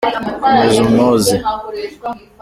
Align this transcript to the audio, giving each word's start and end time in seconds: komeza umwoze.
komeza 0.43 0.77
umwoze. 0.85 1.35